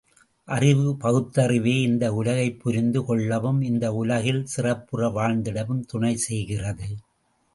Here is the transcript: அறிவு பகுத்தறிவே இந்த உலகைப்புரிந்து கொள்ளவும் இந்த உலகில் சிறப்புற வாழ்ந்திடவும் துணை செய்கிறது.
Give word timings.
அறிவு 0.47 0.85
பகுத்தறிவே 1.03 1.73
இந்த 1.81 2.05
உலகைப்புரிந்து 2.13 2.99
கொள்ளவும் 3.03 3.61
இந்த 3.61 3.93
உலகில் 3.93 4.43
சிறப்புற 4.45 5.09
வாழ்ந்திடவும் 5.09 5.83
துணை 5.85 6.13
செய்கிறது. 6.27 6.89